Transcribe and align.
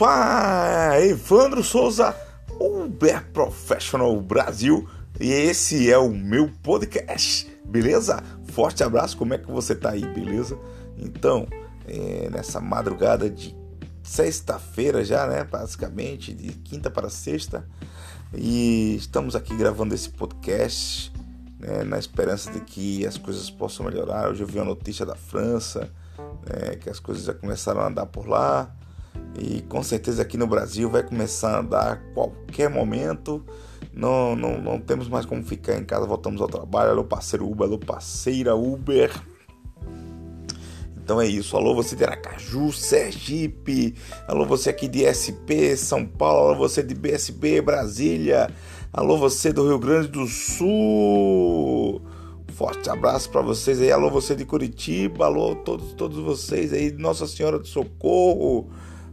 Opa! 0.00 0.96
Evandro 1.00 1.60
Souza, 1.64 2.14
Uber 2.60 3.32
Professional 3.32 4.14
Brasil, 4.20 4.88
e 5.18 5.32
esse 5.32 5.90
é 5.90 5.98
o 5.98 6.08
meu 6.08 6.48
podcast, 6.62 7.50
beleza? 7.64 8.22
Forte 8.52 8.84
abraço, 8.84 9.16
como 9.16 9.34
é 9.34 9.38
que 9.38 9.50
você 9.50 9.74
tá 9.74 9.90
aí, 9.90 10.06
beleza? 10.14 10.56
Então, 10.96 11.48
é, 11.84 12.30
nessa 12.30 12.60
madrugada 12.60 13.28
de 13.28 13.56
sexta-feira 14.00 15.04
já, 15.04 15.26
né? 15.26 15.42
Basicamente, 15.42 16.32
de 16.32 16.52
quinta 16.52 16.88
para 16.88 17.10
sexta, 17.10 17.68
e 18.32 18.94
estamos 18.94 19.34
aqui 19.34 19.56
gravando 19.56 19.96
esse 19.96 20.10
podcast. 20.10 21.12
Né, 21.58 21.82
na 21.82 21.98
esperança 21.98 22.52
de 22.52 22.60
que 22.60 23.04
as 23.04 23.18
coisas 23.18 23.50
possam 23.50 23.84
melhorar. 23.84 24.30
Hoje 24.30 24.44
eu 24.44 24.46
vi 24.46 24.58
uma 24.60 24.64
notícia 24.64 25.04
da 25.04 25.16
França, 25.16 25.90
né, 26.46 26.76
que 26.76 26.88
as 26.88 27.00
coisas 27.00 27.24
já 27.24 27.34
começaram 27.34 27.80
a 27.80 27.88
andar 27.88 28.06
por 28.06 28.28
lá. 28.28 28.72
E 29.38 29.62
com 29.62 29.82
certeza 29.82 30.22
aqui 30.22 30.36
no 30.36 30.46
Brasil 30.46 30.90
vai 30.90 31.02
começar 31.02 31.56
a 31.56 31.60
andar 31.60 31.92
a 31.92 31.96
qualquer 32.12 32.68
momento. 32.68 33.44
Não, 33.92 34.34
não, 34.34 34.60
não 34.60 34.80
temos 34.80 35.08
mais 35.08 35.24
como 35.24 35.42
ficar 35.44 35.76
em 35.76 35.84
casa, 35.84 36.06
voltamos 36.06 36.40
ao 36.40 36.48
trabalho. 36.48 36.90
Alô, 36.90 37.04
parceiro 37.04 37.48
Uber, 37.48 37.66
alô, 37.66 37.78
parceira 37.78 38.54
Uber. 38.54 39.10
Então 40.96 41.20
é 41.20 41.26
isso. 41.26 41.56
Alô, 41.56 41.74
você 41.74 41.96
de 41.96 42.04
Aracaju, 42.04 42.72
Sergipe. 42.72 43.94
Alô, 44.26 44.44
você 44.44 44.70
aqui 44.70 44.88
de 44.88 45.06
SP, 45.06 45.76
São 45.76 46.04
Paulo. 46.04 46.48
Alô, 46.50 46.58
você 46.58 46.82
de 46.82 46.94
BSB, 46.94 47.62
Brasília. 47.62 48.50
Alô, 48.92 49.16
você 49.16 49.52
do 49.52 49.66
Rio 49.66 49.78
Grande 49.78 50.08
do 50.08 50.26
Sul. 50.26 52.02
Forte 52.48 52.90
abraço 52.90 53.30
para 53.30 53.40
vocês 53.40 53.80
aí. 53.80 53.90
Alô, 53.90 54.10
você 54.10 54.34
de 54.34 54.44
Curitiba. 54.44 55.26
Alô, 55.26 55.54
todos, 55.54 55.92
todos 55.92 56.18
vocês 56.18 56.72
aí. 56.72 56.92
Nossa 56.92 57.26
Senhora 57.26 57.58
do 57.58 57.66
Socorro 57.66 58.68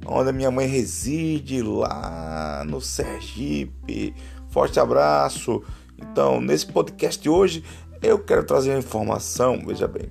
onde 0.05 0.29
a 0.29 0.33
minha 0.33 0.51
mãe 0.51 0.67
reside, 0.67 1.61
lá 1.61 2.63
no 2.65 2.79
Sergipe. 2.79 4.13
Forte 4.49 4.79
abraço. 4.79 5.63
Então, 5.97 6.39
nesse 6.39 6.65
podcast 6.65 7.21
de 7.21 7.29
hoje, 7.29 7.63
eu 8.01 8.19
quero 8.19 8.43
trazer 8.43 8.71
uma 8.71 8.79
informação, 8.79 9.63
veja 9.65 9.87
bem. 9.87 10.09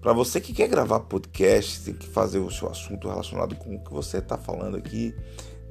Para 0.00 0.12
você 0.12 0.40
que 0.40 0.52
quer 0.52 0.68
gravar 0.68 1.00
podcast, 1.00 1.84
tem 1.84 1.94
que 1.94 2.06
fazer 2.06 2.38
o 2.38 2.50
seu 2.50 2.68
assunto 2.68 3.08
relacionado 3.08 3.56
com 3.56 3.74
o 3.74 3.84
que 3.84 3.92
você 3.92 4.18
está 4.18 4.38
falando 4.38 4.76
aqui. 4.76 5.14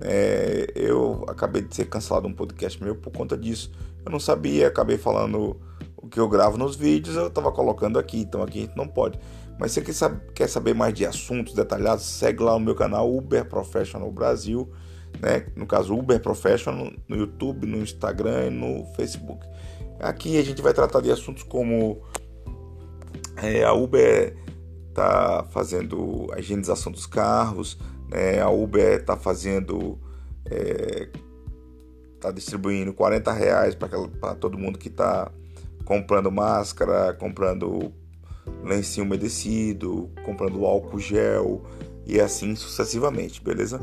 É, 0.01 0.71
eu 0.75 1.25
acabei 1.27 1.61
de 1.61 1.73
ser 1.75 1.85
cancelado 1.85 2.27
um 2.27 2.33
podcast 2.33 2.81
meu 2.83 2.95
por 2.95 3.11
conta 3.11 3.37
disso. 3.37 3.71
Eu 4.05 4.11
não 4.11 4.19
sabia, 4.19 4.67
acabei 4.67 4.97
falando 4.97 5.59
o 6.07 6.09
que 6.09 6.19
eu 6.19 6.27
gravo 6.27 6.57
nos 6.57 6.75
vídeos, 6.75 7.17
eu 7.17 7.27
estava 7.27 7.51
colocando 7.51 7.99
aqui, 7.99 8.21
então 8.21 8.41
aqui 8.41 8.59
a 8.59 8.61
gente 8.61 8.77
não 8.77 8.87
pode. 8.87 9.19
Mas 9.59 9.73
se 9.73 9.81
você 9.81 10.09
quer 10.33 10.47
saber 10.47 10.73
mais 10.73 10.93
de 10.93 11.05
assuntos 11.05 11.53
detalhados, 11.53 12.05
segue 12.05 12.41
lá 12.41 12.55
o 12.55 12.59
meu 12.59 12.75
canal 12.75 13.13
Uber 13.13 13.43
Professional 13.45 14.09
Brasil, 14.11 14.71
né? 15.19 15.47
no 15.55 15.65
caso 15.65 15.93
Uber 15.93 16.19
Professional, 16.21 16.91
no 17.07 17.15
YouTube, 17.15 17.67
no 17.67 17.77
Instagram 17.77 18.47
e 18.47 18.49
no 18.49 18.85
Facebook. 18.95 19.45
Aqui 19.99 20.37
a 20.37 20.43
gente 20.43 20.61
vai 20.61 20.73
tratar 20.73 21.01
de 21.01 21.11
assuntos 21.11 21.43
como 21.43 22.01
é, 23.35 23.63
a 23.63 23.73
Uber 23.73 24.35
está 24.89 25.45
fazendo 25.51 26.27
a 26.33 26.39
higienização 26.39 26.91
dos 26.91 27.05
carros, 27.05 27.77
né? 28.09 28.39
a 28.39 28.49
Uber 28.49 28.99
está 28.99 29.17
fazendo. 29.17 29.99
está 30.45 32.29
é, 32.29 32.31
distribuindo 32.31 32.93
40 32.93 33.33
reais 33.33 33.75
para 33.75 34.35
todo 34.35 34.57
mundo 34.57 34.79
que 34.79 34.87
está 34.87 35.31
comprando 35.87 36.29
máscara, 36.29 37.13
comprando 37.13 37.93
lencinho 38.61 39.05
umedecido, 39.05 40.09
comprando 40.25 40.65
álcool 40.65 40.99
gel 40.99 41.63
e 42.05 42.19
assim 42.19 42.57
sucessivamente, 42.57 43.41
beleza? 43.41 43.79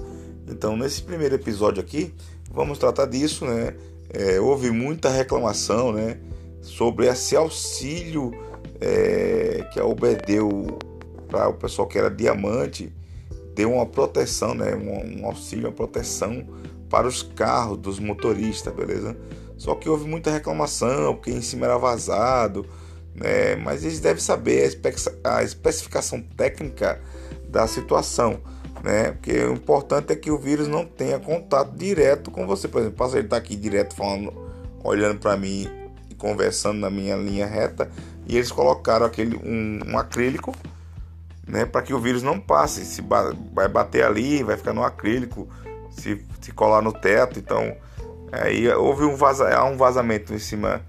Então, 0.47 0.77
nesse 0.77 1.03
primeiro 1.03 1.35
episódio 1.35 1.83
aqui, 1.83 2.13
vamos 2.51 2.77
tratar 2.77 3.07
disso, 3.07 3.47
né? 3.47 3.75
É, 4.11 4.39
houve 4.39 4.71
muita 4.71 5.09
reclamação, 5.09 5.93
né? 5.93 6.19
Sobre 6.61 7.07
esse 7.07 7.35
auxílio 7.37 8.33
é, 8.83 9.67
que 9.73 9.81
a 9.81 9.87
Uber 9.87 10.21
deu 10.27 10.79
para 11.27 11.49
o 11.49 11.55
pessoal 11.55 11.89
que 11.89 11.97
era 11.97 12.11
diamante, 12.11 12.93
deu 13.55 13.73
uma 13.73 13.87
proteção, 13.87 14.55
né? 14.55 14.75
Um, 14.75 15.23
um 15.23 15.27
auxílio, 15.27 15.69
uma 15.69 15.73
proteção 15.73 16.47
para 16.91 17.09
os 17.09 17.23
carros 17.23 17.79
dos 17.79 17.99
motoristas, 17.99 18.75
beleza? 18.75 19.17
Só 19.57 19.75
que 19.75 19.89
houve 19.89 20.07
muita 20.09 20.31
reclamação, 20.31 21.15
porque 21.15 21.31
em 21.31 21.43
cima 21.43 21.67
era 21.67 21.79
vazado, 21.79 22.67
né? 23.15 23.57
mas 23.57 23.85
eles 23.85 24.01
devem 24.01 24.23
saber 24.23 24.79
a 25.23 25.43
especificação 25.43 26.21
técnica 26.21 27.01
da 27.49 27.67
situação. 27.67 28.41
Né? 28.83 29.13
Porque 29.13 29.33
o 29.45 29.55
importante 29.55 30.13
é 30.13 30.17
que 30.17 30.31
o 30.31 30.39
vírus 30.39 30.69
não 30.69 30.85
tenha 30.85 31.19
contato 31.19 31.75
direto 31.77 32.31
com 32.31 32.47
você. 32.47 32.69
Por 32.69 32.81
exemplo, 32.81 32.99
passa 32.99 33.19
ele 33.19 33.29
tá 33.29 33.37
aqui 33.37 33.57
direto 33.57 33.95
falando, 33.95 34.33
olhando 34.83 35.19
para 35.21 35.37
mim 35.37 35.67
e 36.11 36.15
conversando 36.15 36.79
na 36.81 36.91
minha 36.91 37.17
linha 37.17 37.47
reta, 37.47 37.91
e 38.27 38.37
eles 38.37 38.51
colocaram 38.51 39.07
aquele 39.07 39.37
um, 39.37 39.93
um 39.93 39.99
acrílico, 39.99 40.55
né, 41.47 41.65
para 41.67 41.83
que 41.83 41.95
o 41.95 41.99
vírus 41.99 42.23
não 42.23 42.41
passe. 42.41 42.85
Se 42.85 43.03
vai 43.53 43.69
bater 43.69 44.05
ali, 44.05 44.43
vai 44.43 44.57
ficar 44.57 44.73
no 44.73 44.83
acrílico, 44.83 45.49
se, 45.91 46.23
se 46.41 46.53
colar 46.53 46.83
no 46.83 46.93
teto, 46.93 47.39
então 47.39 47.75
aí 48.41 48.69
houve 48.69 49.05
um, 49.05 49.17
vaza, 49.17 49.63
um 49.65 49.77
vazamento 49.77 50.33
em 50.33 50.39
cima 50.39 50.83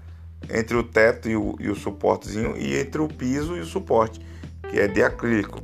entre 0.50 0.76
o 0.76 0.82
teto 0.82 1.28
e 1.28 1.36
o, 1.36 1.56
e 1.58 1.68
o 1.68 1.74
suportezinho 1.74 2.56
e 2.56 2.76
entre 2.78 3.00
o 3.00 3.08
piso 3.08 3.56
e 3.56 3.60
o 3.60 3.66
suporte, 3.66 4.20
que 4.70 4.78
é 4.78 4.86
de 4.86 5.02
acrílico. 5.02 5.60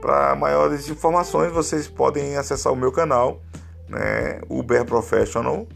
Para 0.00 0.34
maiores 0.34 0.88
informações, 0.88 1.52
vocês 1.52 1.88
podem 1.88 2.36
acessar 2.36 2.72
o 2.72 2.76
meu 2.76 2.92
canal, 2.92 3.40
né, 3.88 4.40
Uber 4.48 4.84
Professional, 4.84 5.66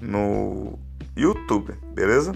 no 0.00 0.78
YouTube, 1.16 1.72
beleza? 1.92 2.32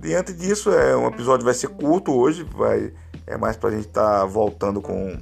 Diante 0.00 0.32
disso, 0.32 0.70
é 0.70 0.96
um 0.96 1.06
episódio 1.08 1.44
vai 1.44 1.54
ser 1.54 1.68
curto 1.68 2.12
hoje, 2.12 2.44
vai 2.44 2.92
é 3.26 3.36
mais 3.36 3.56
para 3.56 3.68
a 3.68 3.72
gente 3.72 3.86
estar 3.86 4.20
tá 4.20 4.24
voltando 4.24 4.80
com 4.80 5.18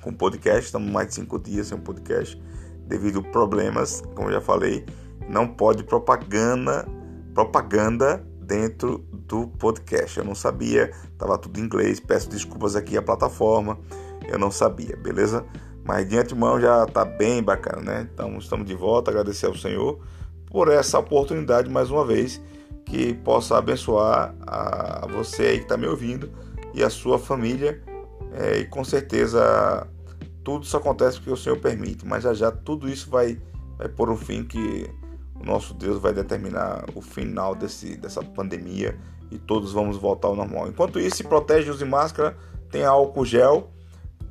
com 0.00 0.12
podcast. 0.12 0.66
Estamos 0.66 0.90
mais 0.90 1.08
de 1.08 1.14
cinco 1.14 1.38
dias 1.38 1.68
sem 1.68 1.78
podcast 1.78 2.40
devido 2.86 3.20
a 3.20 3.22
problemas, 3.22 4.02
como 4.14 4.30
já 4.30 4.40
falei, 4.40 4.84
não 5.28 5.46
pode 5.46 5.84
propaganda 5.84 6.86
propaganda 7.34 8.24
dentro 8.40 9.04
do 9.10 9.48
podcast. 9.48 10.18
Eu 10.18 10.24
não 10.24 10.34
sabia, 10.34 10.90
estava 11.12 11.36
tudo 11.36 11.58
em 11.58 11.64
inglês. 11.64 11.98
Peço 11.98 12.30
desculpas 12.30 12.76
aqui 12.76 12.96
à 12.96 13.02
plataforma, 13.02 13.78
eu 14.26 14.38
não 14.38 14.50
sabia, 14.50 14.96
beleza? 14.96 15.44
Mas 15.84 16.08
de 16.08 16.16
antemão 16.16 16.58
já 16.60 16.84
está 16.84 17.04
bem 17.04 17.42
bacana, 17.42 17.82
né? 17.82 18.08
Então 18.12 18.38
estamos 18.38 18.66
de 18.66 18.74
volta, 18.74 19.10
agradecer 19.10 19.46
ao 19.46 19.56
Senhor 19.56 19.98
por 20.46 20.68
essa 20.68 20.98
oportunidade 20.98 21.68
mais 21.68 21.90
uma 21.90 22.06
vez 22.06 22.40
que 22.86 23.12
possa 23.12 23.58
abençoar 23.58 24.34
a 24.46 25.06
você 25.10 25.42
aí 25.42 25.58
que 25.58 25.64
está 25.64 25.76
me 25.76 25.86
ouvindo 25.86 26.30
e 26.72 26.82
a 26.82 26.88
sua 26.88 27.18
família. 27.18 27.82
É, 28.32 28.58
e 28.58 28.66
com 28.66 28.82
certeza 28.84 29.86
tudo 30.42 30.64
isso 30.64 30.76
acontece 30.76 31.18
porque 31.18 31.30
o 31.30 31.36
Senhor 31.36 31.58
permite, 31.58 32.06
mas 32.06 32.22
já 32.22 32.32
já 32.34 32.50
tudo 32.50 32.88
isso 32.88 33.10
vai, 33.10 33.40
vai 33.78 33.88
por 33.88 34.10
um 34.10 34.16
fim 34.16 34.44
que 34.44 34.90
nosso 35.44 35.74
Deus 35.74 35.98
vai 35.98 36.12
determinar 36.12 36.84
o 36.94 37.00
final 37.00 37.54
desse, 37.54 37.96
dessa 37.96 38.22
pandemia 38.22 38.98
e 39.30 39.38
todos 39.38 39.72
vamos 39.72 39.96
voltar 39.96 40.28
ao 40.28 40.36
normal. 40.36 40.68
Enquanto 40.68 41.00
isso, 41.00 41.16
se 41.16 41.24
protege, 41.24 41.70
use 41.70 41.84
máscara, 41.84 42.36
tenha 42.70 42.88
álcool 42.88 43.24
gel, 43.24 43.70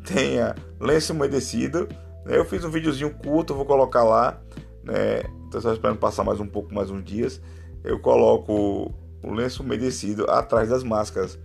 tenha 0.06 0.56
lenço 0.80 1.14
umedecido. 1.14 1.88
Né? 2.26 2.38
Eu 2.38 2.46
fiz 2.46 2.64
um 2.64 2.70
videozinho 2.70 3.14
curto, 3.14 3.56
vou 3.56 3.66
colocar 3.66 4.04
lá. 4.04 4.40
Né? 4.84 5.20
Então, 5.48 5.60
estou 5.60 5.74
esperando 5.74 6.00
passar 6.00 6.24
mais 6.24 6.40
um 6.40 6.48
pouco, 6.48 6.74
mais 6.74 6.90
uns 6.90 7.04
dias. 7.04 7.42
Eu 7.84 8.00
coloco 8.00 8.94
o 9.24 9.34
lenço 9.34 9.64
umedecido 9.64 10.30
atrás 10.30 10.70
das 10.70 10.84
máscaras, 10.84 11.40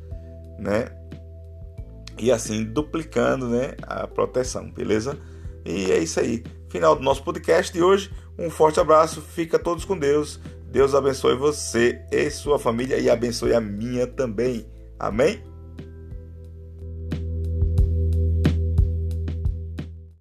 né? 0.59 0.87
E 2.19 2.33
assim 2.33 2.65
duplicando, 2.65 3.49
né, 3.49 3.75
a 3.83 4.07
proteção, 4.07 4.69
beleza? 4.71 5.17
E 5.65 5.91
é 5.93 5.99
isso 5.99 6.19
aí. 6.19 6.43
Final 6.69 6.97
do 6.97 7.03
nosso 7.03 7.23
podcast 7.23 7.73
de 7.73 7.83
hoje. 7.83 8.11
Um 8.39 8.49
forte 8.51 8.79
abraço, 8.79 9.21
fica 9.21 9.59
todos 9.59 9.85
com 9.85 9.99
Deus. 9.99 10.41
Deus 10.71 10.95
abençoe 10.95 11.35
você 11.35 12.01
e 12.13 12.31
sua 12.31 12.59
família 12.59 12.99
e 12.99 13.11
abençoe 13.11 13.55
a 13.55 13.61
minha 13.61 14.07
também. 14.07 14.67
Amém? 14.99 15.43